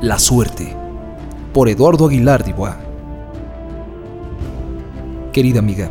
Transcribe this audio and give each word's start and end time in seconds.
La 0.00 0.20
suerte, 0.20 0.76
por 1.52 1.68
Eduardo 1.68 2.06
Aguilar 2.06 2.44
Dubois. 2.44 2.76
Querida 5.32 5.58
amiga, 5.58 5.90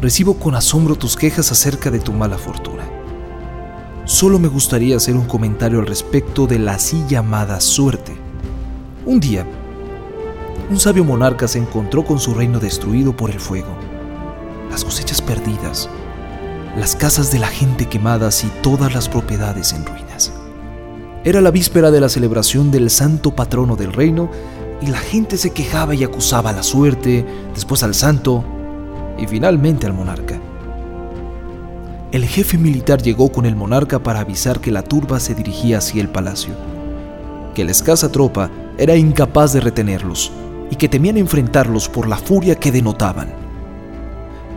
recibo 0.00 0.34
con 0.34 0.54
asombro 0.54 0.94
tus 0.94 1.16
quejas 1.16 1.50
acerca 1.50 1.90
de 1.90 1.98
tu 1.98 2.12
mala 2.12 2.38
fortuna. 2.38 2.84
Solo 4.04 4.38
me 4.38 4.46
gustaría 4.46 4.96
hacer 4.96 5.16
un 5.16 5.24
comentario 5.24 5.80
al 5.80 5.88
respecto 5.88 6.46
de 6.46 6.60
la 6.60 6.74
así 6.74 7.04
llamada 7.08 7.60
suerte. 7.60 8.16
Un 9.04 9.18
día, 9.18 9.44
un 10.70 10.78
sabio 10.78 11.02
monarca 11.02 11.48
se 11.48 11.58
encontró 11.58 12.04
con 12.04 12.20
su 12.20 12.32
reino 12.32 12.60
destruido 12.60 13.16
por 13.16 13.32
el 13.32 13.40
fuego, 13.40 13.76
las 14.70 14.84
cosechas 14.84 15.20
perdidas, 15.20 15.90
las 16.78 16.94
casas 16.94 17.32
de 17.32 17.40
la 17.40 17.48
gente 17.48 17.88
quemadas 17.88 18.44
y 18.44 18.48
todas 18.62 18.94
las 18.94 19.08
propiedades 19.08 19.72
en 19.72 19.84
ruinas. 19.84 20.32
Era 21.26 21.40
la 21.40 21.50
víspera 21.50 21.90
de 21.90 22.00
la 22.00 22.08
celebración 22.08 22.70
del 22.70 22.88
santo 22.88 23.34
patrono 23.34 23.74
del 23.74 23.92
reino 23.92 24.30
y 24.80 24.86
la 24.86 24.98
gente 24.98 25.36
se 25.36 25.50
quejaba 25.50 25.92
y 25.92 26.04
acusaba 26.04 26.50
a 26.50 26.52
la 26.52 26.62
suerte, 26.62 27.26
después 27.52 27.82
al 27.82 27.96
santo 27.96 28.44
y 29.18 29.26
finalmente 29.26 29.86
al 29.86 29.92
monarca. 29.92 30.40
El 32.12 32.24
jefe 32.26 32.58
militar 32.58 33.02
llegó 33.02 33.32
con 33.32 33.44
el 33.44 33.56
monarca 33.56 33.98
para 33.98 34.20
avisar 34.20 34.60
que 34.60 34.70
la 34.70 34.82
turba 34.84 35.18
se 35.18 35.34
dirigía 35.34 35.78
hacia 35.78 36.00
el 36.00 36.10
palacio, 36.10 36.54
que 37.56 37.64
la 37.64 37.72
escasa 37.72 38.12
tropa 38.12 38.48
era 38.78 38.94
incapaz 38.94 39.52
de 39.52 39.62
retenerlos 39.62 40.30
y 40.70 40.76
que 40.76 40.88
temían 40.88 41.16
enfrentarlos 41.16 41.88
por 41.88 42.06
la 42.06 42.18
furia 42.18 42.54
que 42.54 42.70
denotaban. 42.70 43.34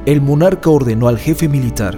El 0.06 0.22
monarca 0.22 0.70
ordenó 0.70 1.08
al 1.08 1.18
jefe 1.18 1.50
militar 1.50 1.98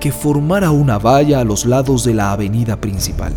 que 0.00 0.12
formara 0.12 0.70
una 0.70 0.96
valla 0.98 1.40
a 1.40 1.44
los 1.44 1.66
lados 1.66 2.04
de 2.04 2.14
la 2.14 2.32
avenida 2.32 2.80
principal 2.80 3.34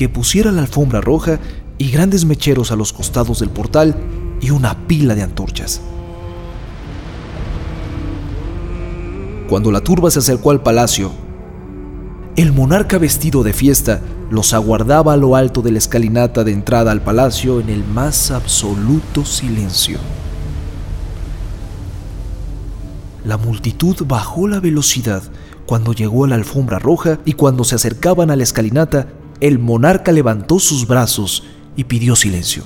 que 0.00 0.08
pusiera 0.08 0.50
la 0.50 0.62
alfombra 0.62 1.02
roja 1.02 1.38
y 1.76 1.90
grandes 1.90 2.24
mecheros 2.24 2.72
a 2.72 2.76
los 2.76 2.94
costados 2.94 3.40
del 3.40 3.50
portal 3.50 3.94
y 4.40 4.50
una 4.50 4.86
pila 4.86 5.14
de 5.14 5.20
antorchas. 5.20 5.82
Cuando 9.50 9.70
la 9.70 9.82
turba 9.82 10.10
se 10.10 10.20
acercó 10.20 10.52
al 10.52 10.62
palacio, 10.62 11.12
el 12.34 12.50
monarca 12.54 12.96
vestido 12.96 13.42
de 13.42 13.52
fiesta 13.52 14.00
los 14.30 14.54
aguardaba 14.54 15.12
a 15.12 15.18
lo 15.18 15.36
alto 15.36 15.60
de 15.60 15.72
la 15.72 15.76
escalinata 15.76 16.44
de 16.44 16.52
entrada 16.52 16.92
al 16.92 17.02
palacio 17.02 17.60
en 17.60 17.68
el 17.68 17.84
más 17.84 18.30
absoluto 18.30 19.26
silencio. 19.26 19.98
La 23.26 23.36
multitud 23.36 23.96
bajó 24.06 24.48
la 24.48 24.60
velocidad 24.60 25.22
cuando 25.66 25.92
llegó 25.92 26.24
a 26.24 26.28
la 26.28 26.36
alfombra 26.36 26.78
roja 26.78 27.18
y 27.26 27.34
cuando 27.34 27.64
se 27.64 27.74
acercaban 27.74 28.30
a 28.30 28.36
la 28.36 28.44
escalinata 28.44 29.19
el 29.40 29.58
monarca 29.58 30.12
levantó 30.12 30.58
sus 30.58 30.86
brazos 30.86 31.44
y 31.74 31.84
pidió 31.84 32.14
silencio. 32.14 32.64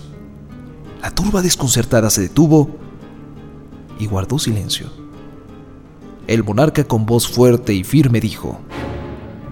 La 1.01 1.11
turba 1.11 1.41
desconcertada 1.41 2.11
se 2.11 2.23
detuvo 2.23 2.69
y 3.99 4.07
guardó 4.07 4.39
silencio. 4.39 4.89
El 6.27 6.43
monarca 6.43 6.83
con 6.85 7.07
voz 7.07 7.29
fuerte 7.29 7.73
y 7.73 7.85
firme 7.85 8.21
dijo, 8.21 8.59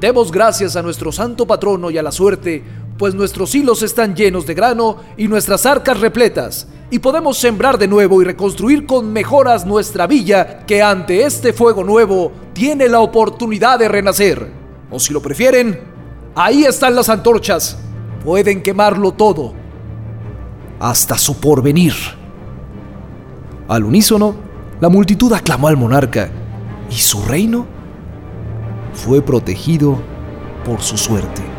Demos 0.00 0.32
gracias 0.32 0.74
a 0.74 0.82
nuestro 0.82 1.12
santo 1.12 1.46
patrono 1.46 1.90
y 1.90 1.98
a 1.98 2.02
la 2.02 2.10
suerte, 2.10 2.64
pues 2.98 3.14
nuestros 3.14 3.54
hilos 3.54 3.82
están 3.82 4.16
llenos 4.16 4.46
de 4.46 4.54
grano 4.54 4.96
y 5.16 5.28
nuestras 5.28 5.64
arcas 5.64 6.00
repletas, 6.00 6.66
y 6.90 6.98
podemos 6.98 7.38
sembrar 7.38 7.78
de 7.78 7.86
nuevo 7.86 8.20
y 8.20 8.24
reconstruir 8.24 8.84
con 8.84 9.12
mejoras 9.12 9.64
nuestra 9.64 10.08
villa 10.08 10.66
que 10.66 10.82
ante 10.82 11.22
este 11.24 11.52
fuego 11.52 11.84
nuevo 11.84 12.32
tiene 12.52 12.88
la 12.88 12.98
oportunidad 13.00 13.78
de 13.78 13.88
renacer. 13.88 14.50
O 14.90 14.98
si 14.98 15.12
lo 15.12 15.22
prefieren, 15.22 15.91
Ahí 16.34 16.64
están 16.64 16.94
las 16.94 17.08
antorchas. 17.08 17.76
Pueden 18.24 18.62
quemarlo 18.62 19.12
todo. 19.12 19.52
Hasta 20.80 21.18
su 21.18 21.38
porvenir. 21.38 21.94
Al 23.68 23.84
unísono, 23.84 24.34
la 24.80 24.88
multitud 24.88 25.32
aclamó 25.32 25.68
al 25.68 25.76
monarca 25.76 26.30
y 26.90 26.94
su 26.94 27.22
reino 27.24 27.66
fue 28.94 29.22
protegido 29.22 29.98
por 30.64 30.80
su 30.80 30.96
suerte. 30.96 31.51